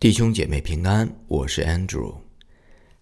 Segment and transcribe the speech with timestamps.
[0.00, 2.22] 弟兄姐妹平安，我是 Andrew。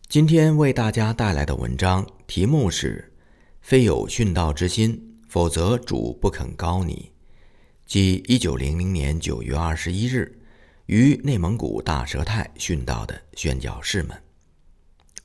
[0.08, 3.12] 今天为大家带来的文章题目是
[3.62, 7.12] “非有殉道之心，否则主不肯高你”，
[7.86, 10.40] 即一九零零年九月二十一日
[10.86, 14.20] 于内蒙古大佘泰殉道的宣教士们。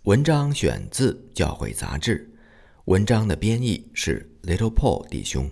[0.03, 2.31] 文章选自《教会杂志》，
[2.85, 5.49] 文章的编译是 Little Paul 弟兄。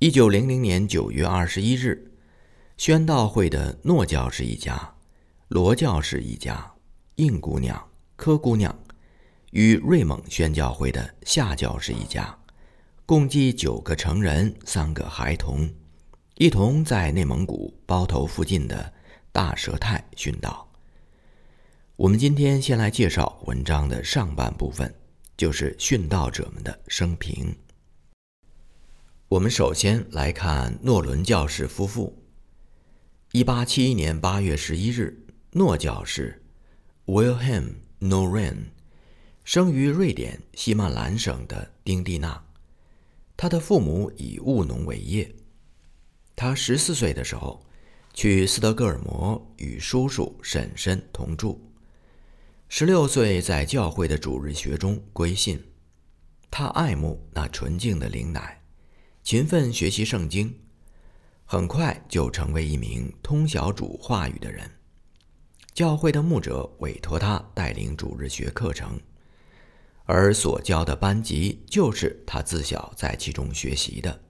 [0.00, 2.09] 一九零零年九月二十一日，
[2.80, 4.94] 宣道会的诺教士一家、
[5.48, 6.72] 罗教士一家、
[7.16, 7.78] 应姑娘、
[8.16, 8.74] 柯姑娘，
[9.50, 12.34] 与瑞蒙宣教会的夏教士一家，
[13.04, 15.70] 共计九个成人、三个孩童，
[16.36, 18.90] 一同在内蒙古包头附近的
[19.30, 20.66] 大佘泰殉道。
[21.96, 24.90] 我们今天先来介绍文章的上半部分，
[25.36, 27.54] 就是殉道者们的生平。
[29.28, 32.16] 我们首先来看诺伦教士夫妇。
[33.32, 36.42] 一八七一年八月十一日，诺教士
[37.06, 38.56] Wilhelm Noren
[39.44, 42.44] 生于瑞典西曼兰省的丁蒂纳。
[43.36, 45.32] 他的父母以务农为业。
[46.34, 47.64] 他十四岁的时候，
[48.14, 51.70] 去斯德哥尔摩与叔叔婶婶同住。
[52.68, 55.62] 十六岁，在教会的主日学中归信。
[56.50, 58.60] 他爱慕那纯净的灵奶。
[59.22, 60.52] 勤奋学习圣经，
[61.52, 64.70] 很快就成为一名通晓主话语的人。
[65.74, 68.96] 教会的牧者委托他带领主日学课程，
[70.04, 74.20] 而所教的班级就是他自小在其中学习的。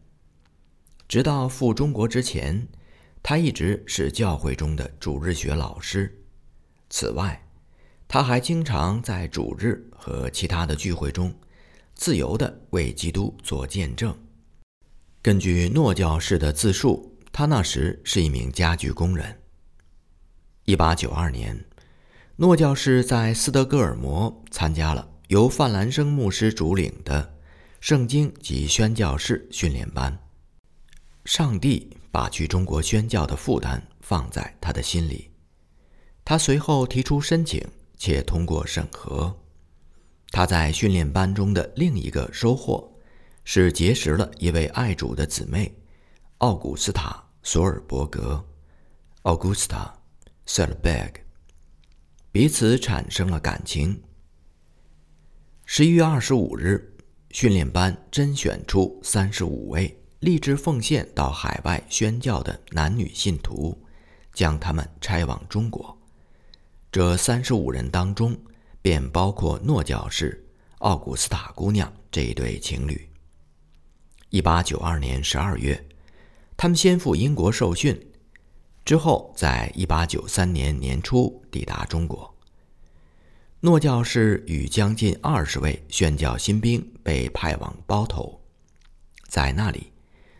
[1.06, 2.66] 直到赴中国之前，
[3.22, 6.24] 他一直是教会中的主日学老师。
[6.88, 7.46] 此外，
[8.08, 11.34] 他还经常在主日和其他的聚会中，
[11.94, 14.18] 自由地为基督做见证。
[15.22, 19.38] 根据诺教士的自述，他那时是一名家具工人。
[20.64, 21.62] 一八九二年，
[22.36, 27.34] 诺教士在斯德哥尔摩参加了由范兰生牧师主领的
[27.80, 30.18] 圣经及宣教士训练班。
[31.26, 35.28] 上帝把去中国宣教的负担放在他的心里，
[36.24, 37.62] 他随后提出申请，
[37.98, 39.38] 且通过审核。
[40.30, 42.89] 他在训练班中的另一个收获。
[43.52, 45.76] 是结识了一位爱主的姊妹，
[46.38, 47.10] 奥古斯塔·
[47.42, 48.40] 索尔伯格
[49.24, 49.90] （Augusta
[50.46, 51.20] s e l b e g
[52.30, 54.00] 彼此产生了感情。
[55.64, 56.96] 十一月二十五日，
[57.32, 63.76] 训练班甄选出三十五位立志奉献到海外宣教的男女信徒，
[64.32, 65.98] 将他们差往中国。
[66.92, 68.40] 这三十五人当中，
[68.80, 70.46] 便包括诺教士
[70.78, 73.09] 奥古斯塔姑娘这一对情侣。
[74.30, 75.88] 一八九二年十二月，
[76.56, 78.00] 他们先赴英国受训，
[78.84, 82.32] 之后在一八九三年年初抵达中国。
[83.58, 88.40] 诺教士与将近二十位宣教新兵被派往包头，
[89.26, 89.90] 在那里，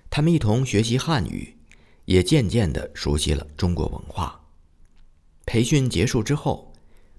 [0.08, 1.58] 他们一同学习汉语，
[2.04, 4.40] 也渐渐地熟悉了中国文化。
[5.46, 6.72] 培训结束之后，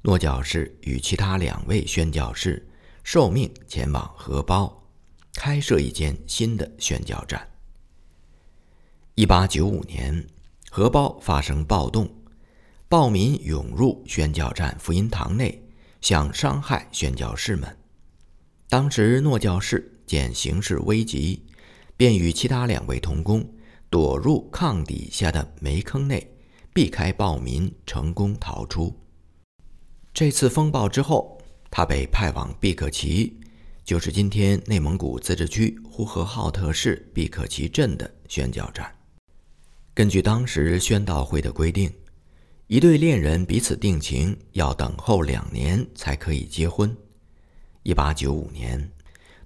[0.03, 2.65] 诺教士与其他两位宣教士
[3.03, 4.80] 受命前往荷包。
[5.33, 7.47] 开设一间新的宣教站。
[9.15, 10.25] 一八九五年，
[10.69, 12.09] 荷包发生暴动，
[12.87, 15.61] 暴民涌入宣教站福音堂内，
[15.99, 17.77] 想伤害宣教士们。
[18.69, 21.45] 当时诺教士见形势危急，
[21.97, 23.47] 便与其他两位同工
[23.89, 26.25] 躲入炕底下的煤坑内，
[26.73, 28.97] 避开暴民，成功逃出。
[30.13, 31.37] 这次风暴之后，
[31.69, 33.40] 他被派往毕克奇。
[33.91, 38.89] 就是今天内蒙古自治区呼和浩特市毕克旗镇的宣教站。
[39.93, 41.93] 根据当时宣道会的规定，
[42.67, 46.95] 一对恋人彼此定情，要等候两年才可以结婚。
[47.83, 48.89] 一八九五年，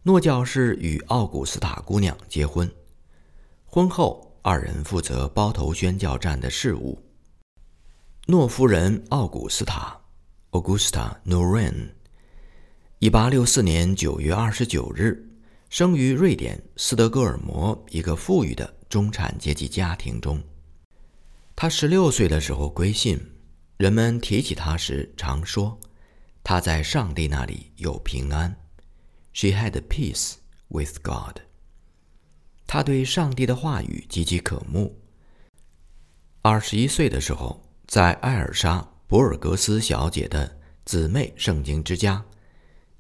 [0.04, 2.72] 诺教士与奥古斯塔姑娘结婚。
[3.66, 7.02] 婚后，二人负责包头宣教站的事务。
[8.28, 10.00] 诺夫人奥古斯塔
[10.52, 11.95] （Augusta Noren）。
[13.00, 15.22] 一八六四年九月二十九日，
[15.70, 20.42] 生于瑞典斯德哥尔摩一个富裕的中产阶级家庭中。
[21.58, 23.20] 他十六岁的时候归信，
[23.76, 25.78] 人们提起他时常说
[26.42, 28.56] 他在上帝那里有平安。
[29.34, 30.36] She had peace
[30.70, 31.42] with God。
[32.66, 34.98] 他对上帝的话语岌岌可慕。
[36.42, 42.24] 二十一岁的时候，在艾尔莎·博尔格斯小姐的姊妹圣经之家。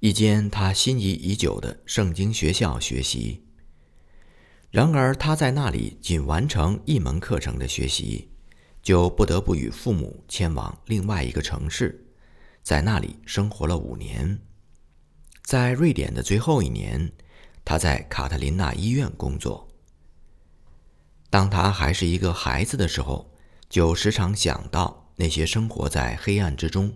[0.05, 3.43] 一间他心仪已久的圣经学校学习。
[4.69, 8.29] 然而，他在那里仅完成一门课程的学习，
[8.83, 12.05] 就不得不与父母迁往另外一个城市，
[12.61, 14.39] 在那里生活了五年。
[15.41, 17.11] 在瑞典的最后一年，
[17.63, 19.67] 他在卡特琳娜医院工作。
[21.31, 23.33] 当他还是一个孩子的时候，
[23.67, 26.95] 就时常想到那些生活在黑暗之中、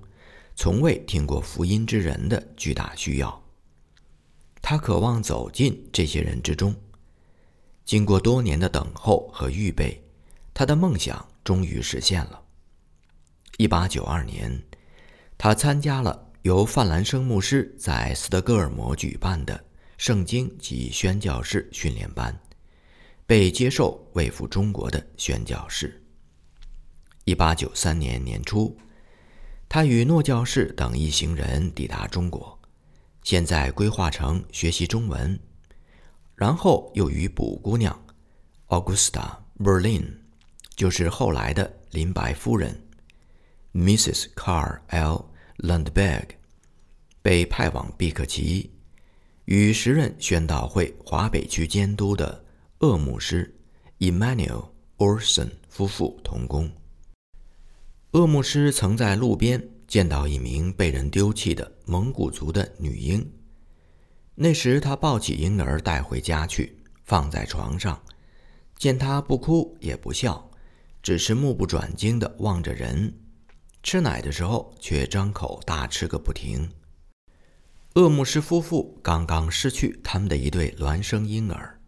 [0.61, 3.41] 从未听过福音之人的巨大需要。
[4.61, 6.75] 他渴望走进这些人之中。
[7.85, 10.03] 经过多年的等候和预备，
[10.53, 12.43] 他的梦想终于实现了。
[13.55, 14.61] 一八九二年，
[15.37, 19.63] 他参加了由范兰生牧师在斯德哥尔摩举办的
[19.97, 22.37] 圣经及宣教士训练班，
[23.25, 26.03] 被接受为赴中国的宣教士。
[27.23, 28.77] 一八九三年年初，
[29.69, 32.59] 他与诺教士等一行人抵达中国，
[33.21, 35.39] 现在规划成学习中文。
[36.35, 37.95] 然后又与卜姑娘
[38.69, 40.05] Augusta Berlin，
[40.75, 42.81] 就是后来的林白夫人
[43.73, 44.33] Mrs.
[44.33, 45.25] Carl L.
[45.57, 46.29] Lundberg，
[47.21, 48.71] 被派往毕克奇，
[49.45, 52.43] 与时任宣道会华北区监督的
[52.79, 53.55] 厄牧师
[53.99, 56.71] Emmanuel Orson 夫妇同工。
[58.13, 63.23] 厄牧师曾在路边见到一名被人丢弃的蒙古族的女婴。
[64.33, 68.01] 那时，他抱起婴儿带回家去，放在床上，
[68.75, 70.49] 见他不哭也不笑，
[71.03, 73.13] 只是目不转睛地望着人。
[73.83, 76.67] 吃奶的时候，却张口大吃个不停。
[77.93, 81.79] 厄姆斯夫妇刚刚失去他们的一对孪生婴儿，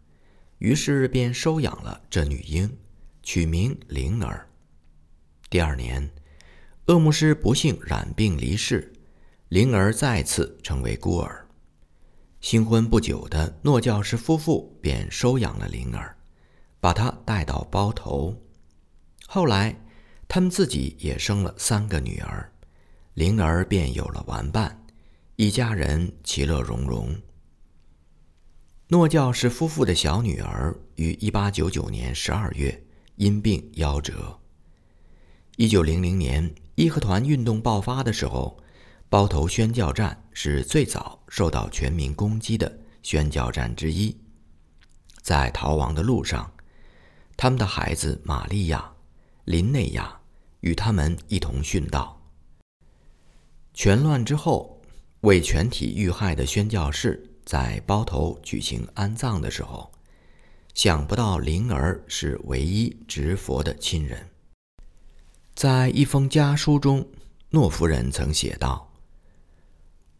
[0.58, 2.78] 于是便收养了这女婴，
[3.24, 4.48] 取名灵儿。
[5.52, 6.10] 第二年，
[6.86, 8.90] 厄姆斯不幸染病离世，
[9.50, 11.46] 灵儿再次成为孤儿。
[12.40, 16.16] 新婚不久的诺教师夫妇便收养了灵儿，
[16.80, 18.34] 把她带到包头。
[19.26, 19.78] 后来，
[20.26, 22.50] 他们自己也生了三个女儿，
[23.12, 24.86] 灵儿便有了玩伴，
[25.36, 27.14] 一家人其乐融融。
[28.88, 34.38] 诺教师夫妇的小女儿于1899年12月因病夭折。
[35.56, 38.58] 1900年义和团运动爆发的时候。
[39.12, 44.16] 包头宣教站是最早受到全民攻击的宣教站之一。
[45.20, 46.50] 在逃亡的路上，
[47.36, 48.90] 他们的孩子玛利亚、
[49.44, 50.18] 林内亚
[50.60, 52.18] 与他们一同殉道。
[53.74, 54.80] 全乱之后，
[55.20, 59.92] 为全体遇害的宣教士在包头举行安葬的时候，
[60.72, 64.26] 想不到灵儿是唯一执佛的亲人。
[65.54, 67.06] 在一封家书中，
[67.50, 68.90] 诺夫人曾写道。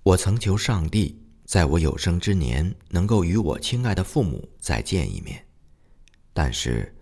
[0.03, 5.45] 我曾求上帝，在我有生之年能够与我亲爱的父母再见一面。
[6.33, 6.95] 但是，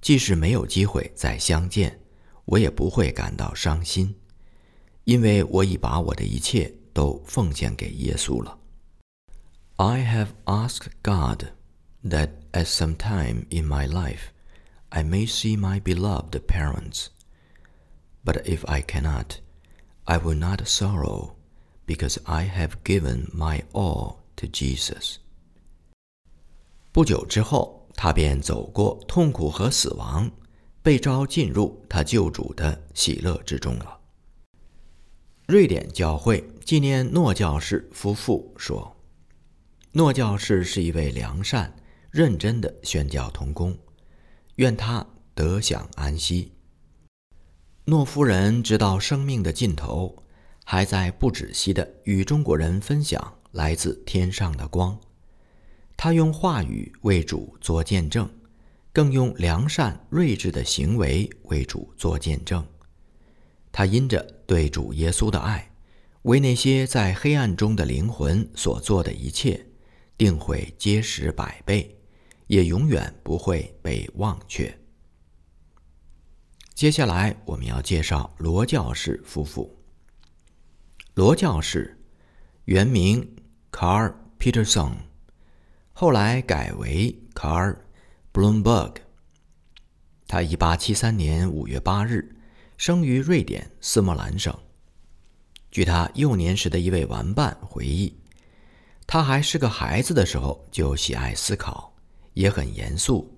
[0.00, 1.98] 即使没有机会再相见，
[2.44, 4.14] 我也不会感到伤心，
[5.04, 8.58] 因为我已把我的一切都奉献给耶稣了。
[9.76, 11.44] I have asked God
[12.04, 14.28] that at some time in my life
[14.90, 17.06] I may see my beloved parents,
[18.24, 19.40] but if I cannot,
[20.04, 21.34] I will not sorrow.
[21.86, 25.16] Because I have given my all to Jesus。
[26.92, 30.30] 不久之后，他便走过痛苦和死亡，
[30.84, 33.98] 被召进入他救主的喜乐之中了。
[35.48, 38.96] 瑞典教会纪念诺教士夫妇说
[39.90, 41.74] ：“诺教士是一位良善、
[42.12, 43.76] 认真的宣教童工，
[44.56, 46.52] 愿他得享安息。”
[47.84, 50.16] 诺夫人直到生命的尽头。
[50.62, 54.96] 还在不止息地与中国人分享来自天上的光，
[55.96, 58.30] 他用话语为主做见证，
[58.92, 62.64] 更用良善睿智的行为为主做见证。
[63.72, 65.72] 他因着对主耶稣的爱，
[66.22, 69.66] 为那些在黑暗中的灵魂所做的一切，
[70.16, 71.98] 定会结实百倍，
[72.46, 74.79] 也永远不会被忘却。
[76.80, 79.78] 接下来我们要介绍罗教士夫妇。
[81.12, 81.94] 罗教士，
[82.64, 83.36] 原名
[83.70, 84.94] Carl Peterson，
[85.92, 87.76] 后来改为 Carl
[88.32, 88.94] Bloomberg。
[90.26, 92.34] 他1873年5月8日
[92.78, 94.58] 生于瑞典斯莫兰省。
[95.70, 98.18] 据他幼年时的一位玩伴回忆，
[99.06, 101.94] 他还是个孩子的时候就喜爱思考，
[102.32, 103.36] 也很严肃。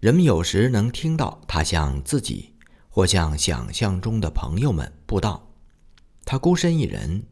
[0.00, 2.52] 人们有时能听到他向自己
[2.98, 5.48] 或向想象中的朋友们布道。
[6.24, 7.22] 他孤身一人，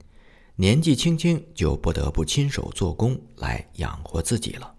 [0.55, 4.73] 年纪轻轻就不得不亲手做工来养活自己了。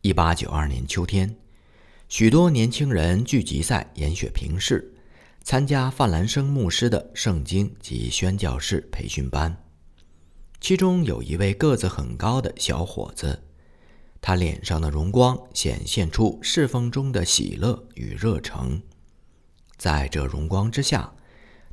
[0.00, 1.36] 一八九二年秋天，
[2.08, 4.94] 许多年轻人聚集在研雪平市，
[5.42, 9.54] 参加范兰生牧师的圣经及宣教士培训班。
[10.62, 13.42] 其中有一位个子很高的小伙子，
[14.22, 18.80] 他脸上的荣光显现出侍奉中的喜乐与热诚。
[19.78, 21.10] 在这荣光之下，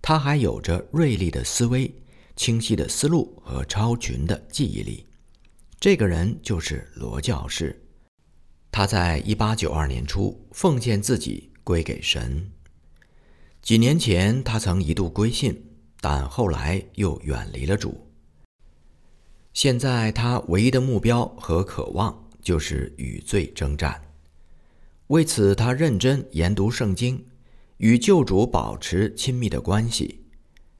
[0.01, 1.93] 他还有着锐利的思维、
[2.35, 5.05] 清晰的思路和超群的记忆力。
[5.79, 7.81] 这个人就是罗教士。
[8.71, 12.51] 他在一八九二年初奉献自己归给神。
[13.61, 15.59] 几年前，他曾一度归信，
[15.99, 18.07] 但后来又远离了主。
[19.53, 23.99] 现在，他唯一的目标和渴望就是与罪征战。
[25.07, 27.25] 为此，他认真研读圣经，
[27.77, 30.25] 与救主保持亲密的关系。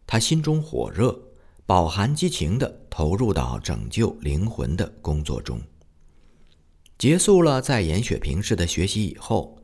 [0.08, 1.20] 他心中火热，
[1.66, 5.62] 饱含激情地投入到拯救灵魂的工作中。
[6.98, 9.58] 结束了在严雪平市的学习以后，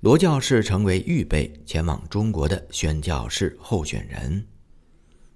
[0.00, 4.46] 罗教士成为预备前往中国的宣教士候选人。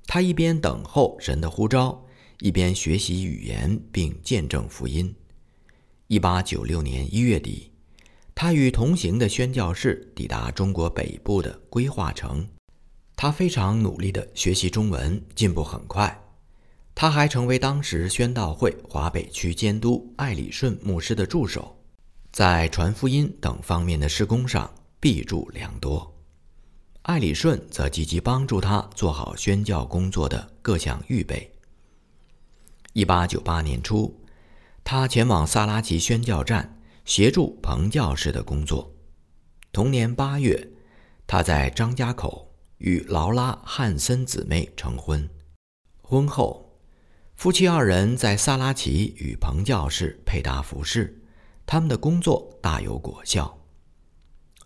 [0.07, 2.07] 他一边等候神的呼召。
[2.43, 5.15] 一边学习语言并见证福音。
[6.07, 7.71] 一八九六年一月底，
[8.43, 12.49] 他与同行的宣教士抵达中国北部的归化城。
[13.15, 16.19] 他非常努力地学习中文，进步很快。
[16.95, 21.77] 他还成为当时宣道会华北区监督艾礼顺牧师的助手，
[22.33, 26.11] 在传福音等方面的施工上必助良多。
[27.03, 31.53] 艾礼顺则积极帮助他做好宣教工作的各项预备。
[32.95, 34.19] 一八九八年初，
[34.83, 36.80] 他前往萨拉奇宣教站
[37.11, 38.95] 协助彭教士的工作。
[39.73, 40.71] 同年八月，
[41.27, 45.29] 他在张家口与劳拉·汉森姊妹成婚。
[46.01, 46.79] 婚后，
[47.35, 51.21] 夫妻二人在萨拉奇与彭教士配搭服饰，
[51.67, 53.59] 他们的工作大有果效。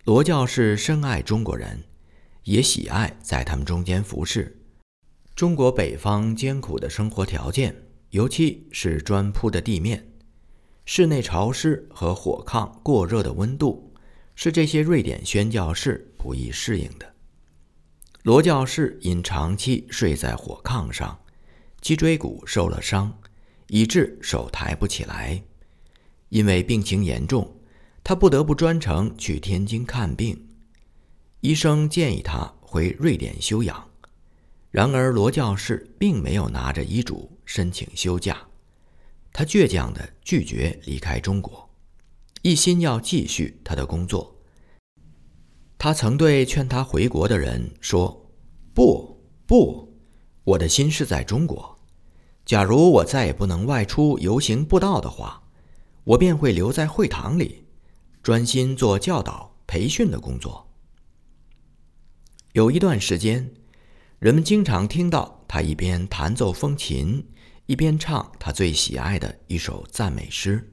[0.05, 1.83] 罗教士深爱中国人，
[2.43, 4.61] 也喜爱在他们中间服侍。
[5.35, 7.75] 中国北方艰苦的生活条件。
[8.11, 10.13] 尤其是砖铺的地面，
[10.87, 13.93] 室内潮湿和火炕过热的温度，
[14.35, 17.15] 是这些瑞典宣教士不易适应的。
[18.23, 21.19] 罗教士因长期睡在火炕上，
[21.81, 23.13] 脊椎骨受了伤，
[23.69, 25.43] 以致手抬不起来。
[26.31, 27.55] 因为病情严重，
[28.03, 30.49] 他不得不专程去天津看病。
[31.41, 33.89] 医生建议他回瑞典休养。
[34.71, 38.39] 然而，罗教士并没有拿着医嘱申请休假，
[39.37, 41.69] 他倔强地拒绝离开中国，
[42.43, 44.37] 一心要继续他的工作。
[45.77, 48.31] 他曾对劝他回国的人说
[48.73, 49.93] ：“不，不，
[50.45, 51.77] 我的心是在中国。
[52.45, 55.43] 假如我再也不能外出游行布道的话，
[56.05, 57.65] 我便会留在会堂里，
[58.23, 60.71] 专心做教导培训的工作。”
[62.55, 63.53] 有一段时间。
[64.21, 67.27] 人们经常听到他一边弹奏风琴，
[67.67, 70.73] 一边唱他最喜爱的一首赞美诗：“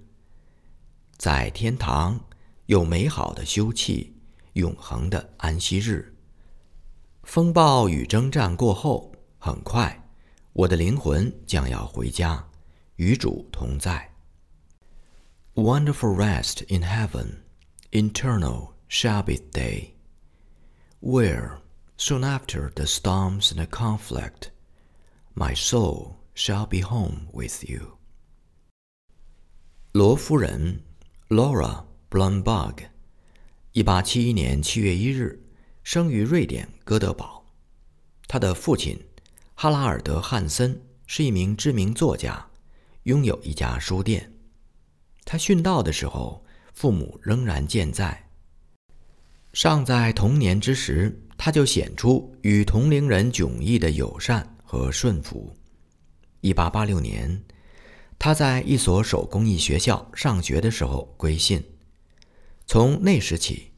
[1.18, 2.20] 在天堂
[2.66, 4.12] 有美好的休憩，
[4.54, 6.14] 永恒的安息日。
[7.24, 10.10] 风暴与征战过后，很快，
[10.54, 12.46] 我的灵魂将要回家，
[12.98, 14.10] 与主同在。
[15.54, 17.44] Wonderful rest in heaven,
[17.92, 19.92] eternal shall be day,
[21.00, 21.60] where
[22.02, 24.50] Soon after the storms and the conflict,
[25.36, 28.00] my soul shall be home with you.
[29.92, 30.82] 罗夫人
[31.30, 32.90] Laura Blumberg，
[33.74, 35.40] 一八七一年七月一日
[35.84, 37.46] 生于瑞典哥德堡。
[38.28, 39.00] 他的父亲
[39.54, 42.50] 哈拉尔德·汉森是一名知名作家，
[43.04, 44.34] 拥有一家书店。
[45.24, 46.44] 他殉道的时候，
[46.74, 48.30] 父母仍然健在。
[49.54, 51.22] 尚在童年之时。
[51.44, 55.52] 他就显出与同龄人迥异的友善和顺服。
[56.42, 57.42] 一八八六年，
[58.20, 61.64] 他在一所手工艺学校上学的时候归信。
[62.68, 63.72] 从那时起，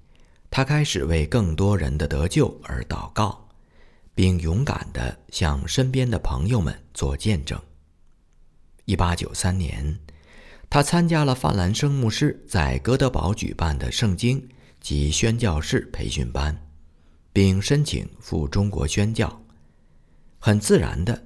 [0.50, 3.48] 他开始为更多人的得救而祷告，
[4.16, 7.62] 并勇敢地向身边的朋友们做见证。
[8.86, 10.00] 一八九三年，
[10.70, 14.50] 他参加了范兰生牧师在哥德堡举办的圣经
[14.82, 16.60] 及宣教士培训班。
[17.34, 19.42] 并申请赴中国宣教。
[20.38, 21.26] 很自然的，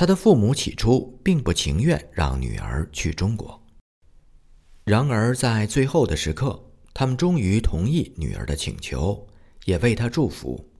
[0.00, 3.62] 他的父母起初并不情愿让女儿去中国。
[4.84, 9.28] 然而，在最后的时刻，他们终于同意女儿的请求，
[9.66, 10.70] 也为她祝福。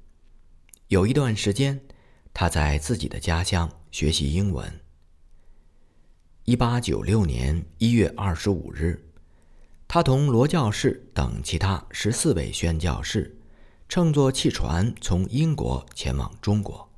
[0.88, 1.78] 有一段时间，
[2.32, 4.80] 他在自己的家乡学习英文。
[6.46, 9.06] 一八九六年一月二十五日，
[9.86, 13.38] 他同罗教士等其他十四位宣教士
[13.86, 16.89] 乘坐汽船从英国前往中国。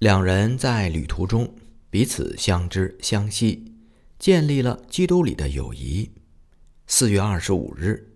[0.00, 1.54] 两人在旅途中
[1.90, 3.74] 彼此相知相惜，
[4.18, 6.10] 建立了基督里的友谊。
[6.86, 8.10] 四月二十五日，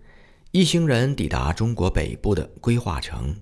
[0.50, 3.38] 一行人抵达中国北部的归化城。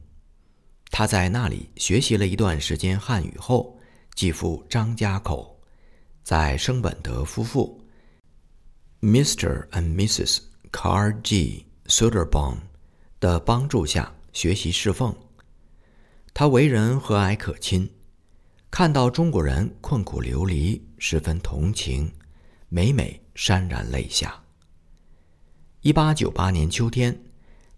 [0.90, 3.78] 他在那里学习了一段时间汉语后，
[4.16, 5.60] 寄赴张家口，
[6.24, 7.80] 在生本德夫妇
[9.02, 9.68] （Mr.
[9.68, 10.40] and Mrs.
[10.72, 11.66] Carl G.
[11.86, 12.56] Soderbaum）
[13.20, 15.14] 的帮助下学习侍奉。
[16.34, 17.88] 他为人和蔼可亲。
[18.72, 22.10] 看到中国人困苦流离，十分同情，
[22.70, 24.42] 每每潸然泪下。
[25.82, 27.22] 一八九八年秋天，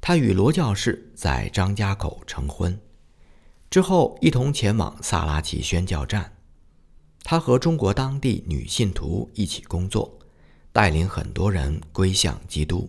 [0.01, 2.81] 他与罗教士在张家口成婚，
[3.69, 6.33] 之后一同前往萨拉奇宣教站。
[7.25, 10.17] 他和中国当地女信徒一起工作，
[10.71, 12.89] 带领很多人归向基督。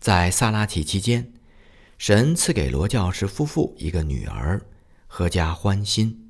[0.00, 1.30] 在萨拉奇期间，
[1.98, 4.64] 神赐给罗教士夫妇一个女儿，
[5.10, 6.22] 阖家欢心。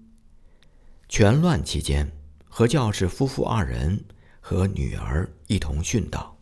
[1.09, 2.11] 全乱期间，
[2.49, 4.05] 何教士夫妇二人
[4.41, 6.37] 和女儿一同殉道。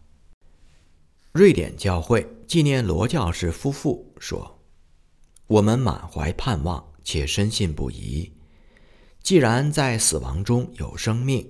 [1.32, 4.58] 瑞典教会纪念罗教士夫妇说
[5.46, 8.32] ：“我们满怀盼望，且深信不疑。
[9.22, 11.46] 既然在死亡中有生命，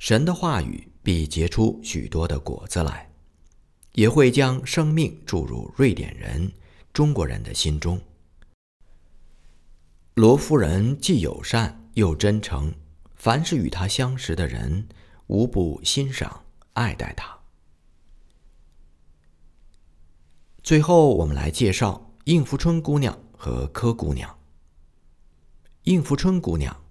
[0.00, 3.08] 神的话语必结出许多的果子来，
[3.92, 6.50] 也会将生命注入瑞典人、
[6.92, 8.00] 中国人的心中。”
[10.14, 11.84] 罗夫人既友善。
[11.98, 12.72] 又真诚，
[13.16, 14.86] 凡是与他相识的人，
[15.26, 17.36] 无不欣赏爱戴他。
[20.62, 24.38] 最后，我们来介绍应福春姑娘和柯姑娘。
[25.82, 26.84] 应福春姑娘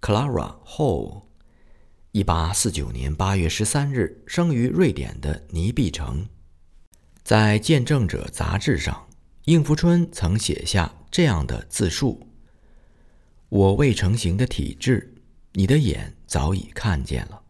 [0.00, 1.24] ，Clara Hall，
[2.12, 6.28] 一八四九年八月十三日生于瑞典的尼碧城。
[7.24, 9.08] 在《见证者》杂志上，
[9.46, 12.27] 应福春曾写下这样的自述。
[13.50, 15.14] 我未成形的体质，
[15.52, 17.42] 你的眼早已看见了；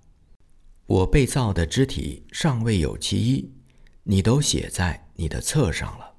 [0.87, 3.51] 我被造的肢体尚未有其一，
[4.05, 6.15] 你都写在你的册上了。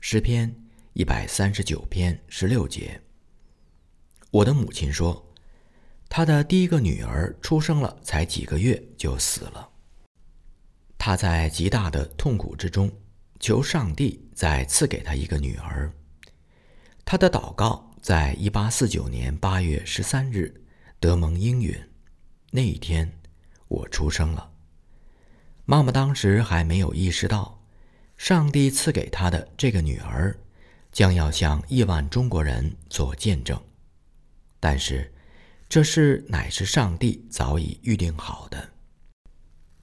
[0.00, 0.52] 诗篇
[0.94, 3.00] 一百三十九篇十六节。
[4.32, 5.24] 我的母亲说，
[6.08, 9.70] 她的第一个女儿出生了才几个月就死了。
[10.98, 12.90] 她在极大的痛苦之中，
[13.38, 15.92] 求上帝再赐给她一个女儿。
[17.04, 17.91] 她的祷告。
[18.02, 20.52] 在一八四九年八月十三日，
[20.98, 21.72] 德蒙应允。
[22.50, 23.08] 那一天，
[23.68, 24.50] 我出生了。
[25.66, 27.62] 妈妈当时还没有意识到，
[28.16, 30.36] 上帝赐给她的这个女儿，
[30.90, 33.56] 将要向亿万中国人做见证。
[34.58, 35.14] 但是，
[35.68, 38.70] 这事乃是上帝早已预定好的。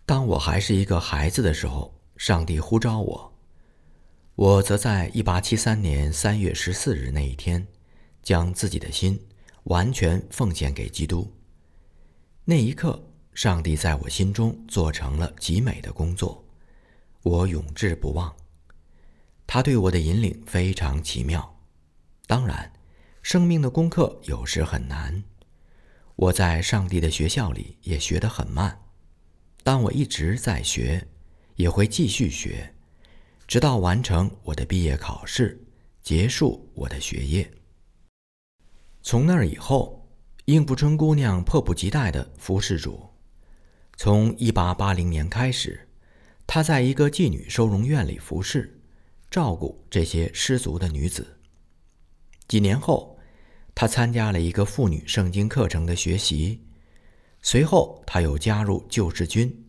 [0.06, 3.34] 当我还是一个孩子的时候，上帝呼召我，
[4.36, 7.66] 我则在一八七三年三月十四日那一天。
[8.30, 9.20] 将自己的心
[9.64, 11.34] 完全奉献给基督。
[12.46, 16.46] 那一刻，上帝在我心中做成了极美的工作，
[17.24, 18.32] 我永志不忘。
[19.48, 21.60] 他对我的引领非常奇妙。
[22.28, 22.72] 当然，
[23.24, 25.24] 生命的功课有时很难。
[26.16, 28.80] 我在上帝的学校里也学得很慢，
[29.64, 31.08] 但我一直在学，
[31.56, 32.76] 也会继续学，
[33.48, 35.66] 直到完成我的毕业考试，
[36.04, 37.52] 结束我的学业。
[39.02, 40.08] 从那儿以后，
[40.46, 43.10] 应福春姑娘迫不及待地服侍主。
[43.96, 45.88] 从1880年开始，
[46.46, 48.82] 她在一个妓女收容院里服侍，
[49.32, 51.38] 照顾这些失足的女子。
[52.48, 53.18] 几年后，
[53.74, 56.62] 她参加了一个妇女圣经课程的学习。
[57.42, 59.66] 随后，她又加入救世军，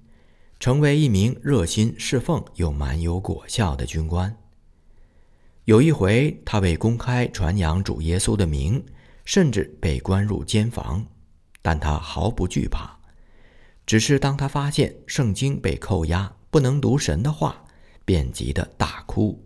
[0.58, 4.36] 成为一名热心侍奉又蛮有果效的军官。
[5.66, 8.84] 有一回，她为公开传扬主耶稣的名。
[9.30, 11.06] 甚至被关入监房，
[11.62, 12.98] 但他毫不惧怕。
[13.86, 17.64] 只是当他发现圣经被扣押，不能读神的话，
[18.04, 19.40] 便急得大哭。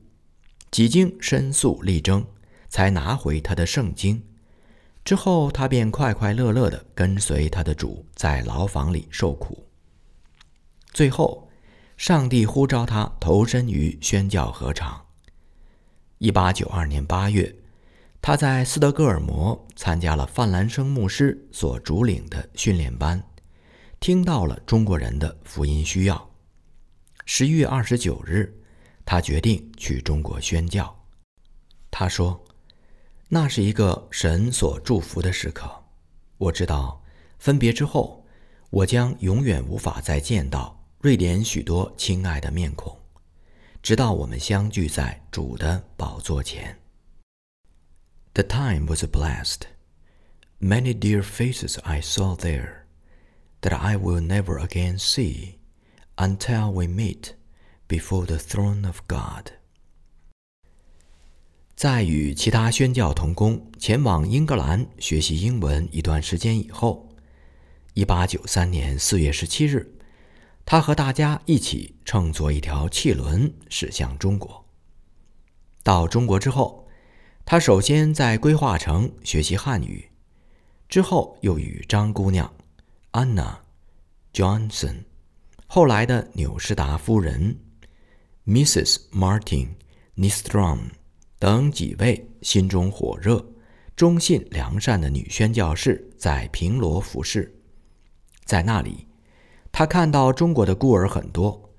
[0.70, 2.25] 几经申诉力争，
[2.70, 4.25] 才拿回他的圣经。
[5.05, 9.68] 之后，他便快快乐乐地跟随他的主，在牢房里受苦。
[10.94, 11.51] 最后，
[11.99, 15.05] 上帝呼召他投身于宣教合场。
[16.16, 17.55] 一八九二年八月。
[18.27, 23.23] 他在斯德哥尔摩参加了范兰生牧师所主领的训练班，
[24.01, 26.31] 听到了中国人的福音需要。
[27.27, 28.51] 十一月二十九日，
[29.05, 31.05] 他决定去中国宣教。
[31.91, 32.43] 他说
[33.29, 35.71] ：“那是一个神所祝福的时刻。
[36.39, 37.03] 我知道，
[37.39, 38.25] 分别之后，
[38.71, 42.97] 我将永远无法再见到瑞典许多亲爱的面孔，
[43.83, 46.75] 直到我们相聚在主的宝座前。
[48.35, 49.68] The time was a blessed.
[50.61, 52.85] Many dear faces I saw there
[53.61, 55.59] that I will never again see
[56.16, 57.35] until we meet
[57.87, 59.53] before the throne of God.
[61.77, 67.11] 在与其他宣教同工前往英格兰学习英文一段时间以后，
[67.92, 69.94] 一八九三年四月十七日，
[70.64, 74.64] 他和大家一起乘坐一条汽轮驶向中国。
[75.85, 76.84] 到中国之后，
[77.45, 80.09] 他首先在规划城学习汉语，
[80.89, 82.53] 之后又与张姑娘、
[83.13, 83.57] Anna、
[84.33, 85.05] Johnson，
[85.67, 87.59] 后来的纽士达夫人、
[88.47, 88.99] Mrs.
[89.13, 89.69] Martin
[90.17, 90.79] Nistrom。
[91.39, 93.45] 等几位心中火热、
[93.95, 97.55] 忠信良善的女宣教士在平罗服侍，
[98.47, 99.07] 在那里，
[99.71, 101.71] 他看到中国的孤儿很多，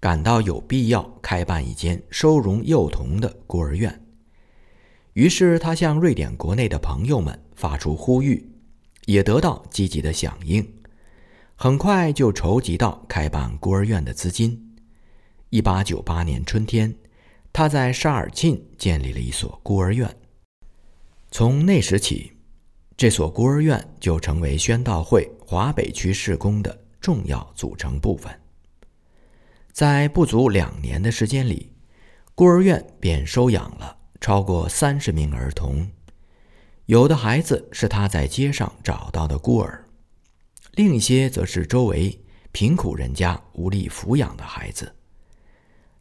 [0.00, 4.01] 感到有必要开办一间收容幼童的孤儿院。
[5.14, 8.50] 于是，他向瑞典国内的朋友们发出呼吁，
[9.06, 10.66] 也得到积极的响应。
[11.54, 14.76] 很快就筹集到开办孤儿院的资金。
[15.50, 16.94] 一八九八年春天。
[17.54, 20.16] 他在沙尔沁建立了一所孤儿院。
[21.30, 22.32] 从那时起，
[22.96, 28.32] 这所孤儿院就成为宣道会华北区事工的重要组成部分。
[29.70, 31.70] 在不足两年的时间里，
[32.34, 35.90] 孤儿院便收养了超过三十名儿童。
[36.86, 39.84] 有的孩子是他在街上找到的孤儿，
[40.74, 42.20] 另一些则是周围
[42.52, 44.94] 贫苦人家无力抚养的孩子。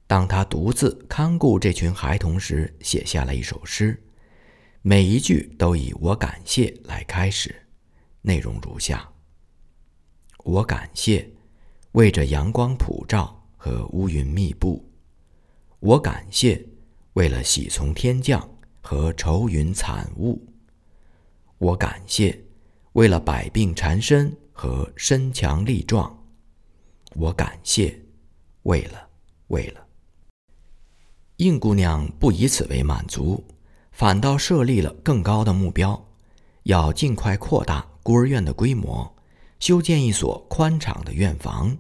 [0.05, 3.99] 当他独自看顾这群孩童时，写下了一首诗，
[4.83, 7.55] 每一句都以“我感谢”来开始，
[8.21, 9.09] 内容如下
[10.45, 11.27] ：“我感谢
[11.93, 14.85] 为着阳光普照和乌云密布；
[15.79, 16.63] 我感谢
[17.13, 18.49] 为了喜从天降
[18.81, 20.39] 和愁云惨雾；
[21.57, 22.41] 我感谢
[22.93, 26.09] 为了百病缠身和身强力壮；
[27.15, 27.99] 我感谢
[28.63, 29.07] 为了
[29.47, 29.85] 为了。”
[31.37, 33.43] 应姑娘不以此为满足，
[33.91, 36.09] 反倒设立了更高的目标，
[36.63, 39.15] 要尽快扩大孤儿院的规模，
[39.59, 41.75] 修建一所宽敞的院房。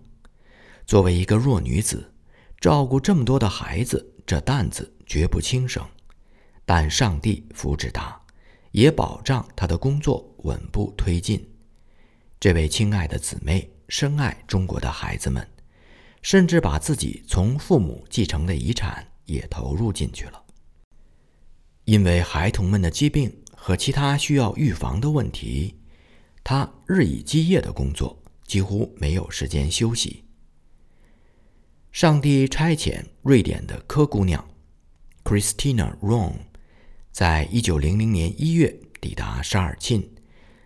[0.85, 2.11] 作为一个弱女子，
[2.59, 5.85] 照顾这么多的孩子，这担子绝不轻生。
[6.63, 8.17] 但上帝扶持他，
[8.71, 11.45] 也保障他的工作稳步推进。
[12.39, 15.45] 这位亲爱的姊妹深爱中国的孩子们，
[16.21, 19.05] 甚至把自己从父母继承的遗产。
[19.25, 20.43] 也投入进去了。
[21.85, 25.79] 因为孩童们的疾病和其他需要预防的问题，
[26.43, 30.25] 他日以继夜的工作，几乎没有时间休息。
[31.93, 34.45] 上帝差遣瑞典的柯姑娘
[35.23, 36.33] Christina Ron，
[37.11, 40.03] 在一九零零年一月抵达沙尔沁，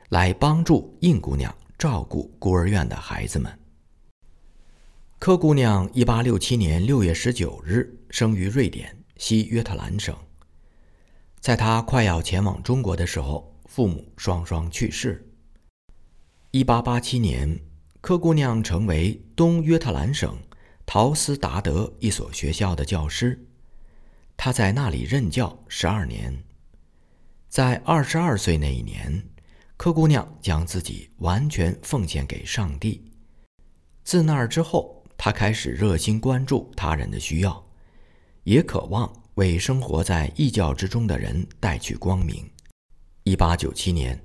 [0.10, 3.60] 来帮助印姑娘照顾孤儿院的孩子们。
[5.20, 10.16] 柯姑娘一八六七年六月十九日生于瑞典西约特兰省。
[11.40, 15.32] 在她快要前往中国的时候，父母双双去世。
[16.52, 17.60] 一八八七年，
[18.02, 20.38] 柯姑娘成为东约特兰省
[20.86, 23.48] 陶斯达德一所学校的教师，
[24.38, 26.44] 她在那里任教十二年。
[27.50, 29.24] 在二十二岁那一年，
[29.78, 33.12] 柯姑娘将自己完全奉献给上帝。
[34.04, 34.94] 自那儿之后。
[35.18, 37.66] 他开始热心关注他人的需要，
[38.44, 42.46] 也渴望为生活在异教之中的人带去光明。
[43.24, 44.22] 一八九七年，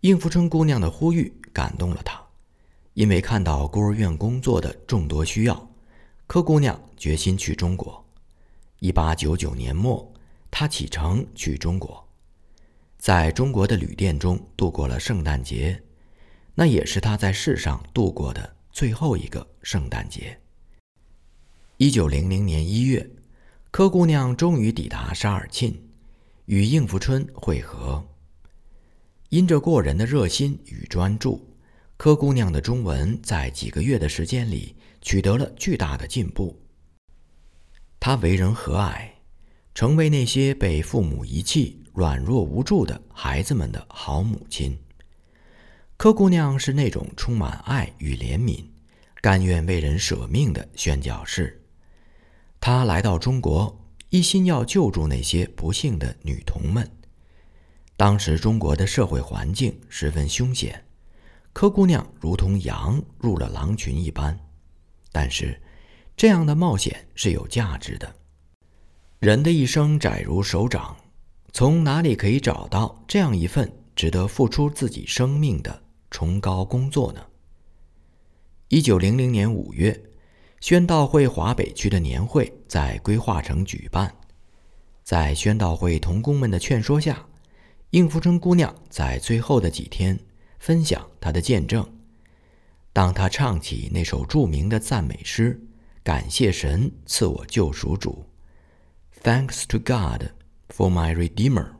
[0.00, 2.18] 应福春姑娘的呼吁感动了他，
[2.94, 5.70] 因为看到孤儿院工作的众多需要，
[6.26, 8.02] 柯姑娘决心去中国。
[8.78, 10.12] 一八九九年末，
[10.50, 12.06] 她启程去中国，
[12.98, 15.82] 在中国的旅店中度过了圣诞节，
[16.54, 18.56] 那也是她在世上度过的。
[18.70, 20.38] 最后一个圣诞节。
[21.78, 23.08] 一九零零年一月，
[23.70, 25.74] 柯姑娘终于抵达沙尔沁，
[26.44, 28.06] 与应福春会合。
[29.30, 31.56] 因着过人的热心与专注，
[31.96, 36.60] 柯姑娘的中文在几个月的时间里取得了巨大的进步。
[38.06, 39.04] 她为人和蔼，
[39.74, 44.78] 成为那些被父母遗弃、软弱无助的孩子们的好母亲。
[45.96, 48.64] 柯姑娘是那种充满爱与怜悯、
[49.20, 51.60] 甘愿为人舍命的宣教士。
[52.60, 53.76] 她来到中国，
[54.10, 56.88] 一心要救助那些不幸的女童们。
[57.96, 60.80] 当时中国的社会环境十分凶险，
[61.52, 64.38] 柯姑娘如同羊入了狼群一般。
[65.10, 65.60] 但是，
[66.16, 68.16] 这样的冒险是有价值的。
[69.18, 70.96] 人的一生窄如手掌，
[71.52, 77.20] 从哪里可以找到这样一份值得付出自己生命的崇高工作呢？
[78.68, 80.02] 一九零零年五月，
[80.60, 84.14] 宣道会华北区的年会在规划城举办。
[85.04, 87.26] 在宣道会童工们的劝说下，
[87.90, 90.18] 应福春姑娘在最后的几天
[90.58, 91.86] 分享她的见证。
[92.92, 95.60] 当她唱起那首著名的赞美诗，
[96.06, 98.26] 感谢神赐我救赎主。
[99.24, 100.28] Thanks to God
[100.68, 101.70] for my Redeemer。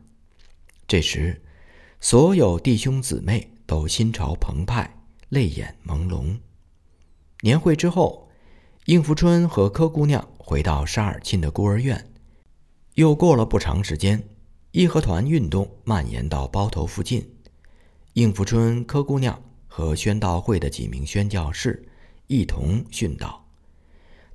[0.89, 1.41] 这时，
[2.01, 6.41] 所有弟兄姊妹都心潮澎湃，泪眼朦胧。
[7.43, 8.29] 年会之后，
[8.87, 12.13] 应福春和柯姑娘回到沙尔沁的孤儿院。
[12.95, 14.29] 又过了不长时间，
[14.73, 17.33] 义和团运动蔓延到包头附近。
[18.15, 21.87] 应福春、柯姑娘和宣道会的几名宣教士
[22.27, 23.46] 一同殉道。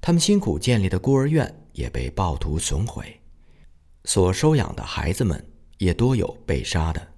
[0.01, 1.55] 他们辛苦建立的孤儿院。
[1.73, 3.17] 也被暴徒损毁，
[4.03, 5.41] 所收养的孩子们
[5.77, 7.13] 也多有被杀的。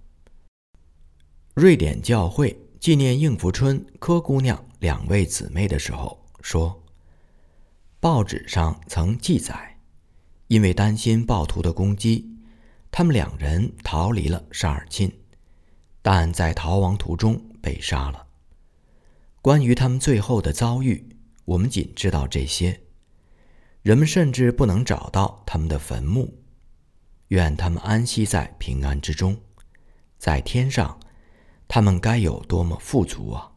[1.56, 6.84] 瑞典教会纪念应福春、柯姑娘两位姊妹的时候说
[8.00, 9.80] ：“报纸上曾记载，
[10.50, 12.38] 因为担心暴徒的攻击，
[12.92, 15.12] 他们两人逃离了沙尔沁，
[16.04, 18.28] 但在逃亡途中被杀了。
[19.42, 21.13] 关于他们最后的遭遇，
[21.46, 22.82] 我们仅知道这些。”
[23.84, 26.34] 人们甚至不能找到他们的坟墓，
[27.28, 29.38] 愿他们安息在平安之中，
[30.18, 30.98] 在天上，
[31.68, 33.52] 他们该有多么富足啊！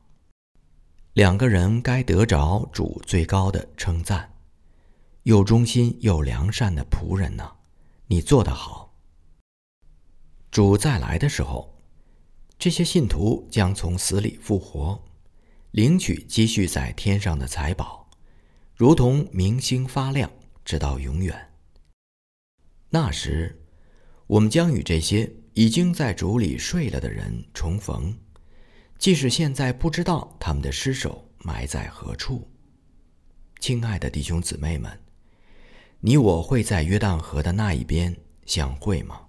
[1.13, 4.35] 两个人该得着主最高的称赞，
[5.23, 7.53] 又忠心又良善的仆人呢？
[8.09, 8.95] 你做得好。
[10.51, 11.81] 主再来的时候，
[12.59, 15.01] 这些信徒将从死里复活，
[15.77, 18.09] 领取积蓄在天上的财宝。
[18.75, 20.33] 如同明星发亮，
[20.65, 21.53] 直到永远。
[22.89, 23.63] 那时，
[24.27, 28.17] 我们将与这些已经在主里睡了的人重逢，
[28.99, 32.51] 即使现在不知道他们的尸首埋在何处。
[33.61, 34.99] 亲爱的弟兄姊妹们，
[36.01, 39.26] 你我会在约旦河的那一边相会吗？